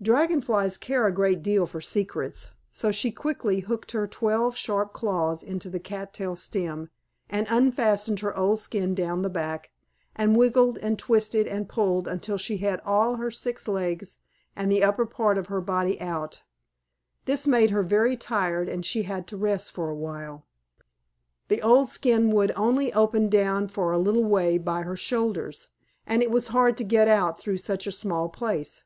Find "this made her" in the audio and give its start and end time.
17.26-17.82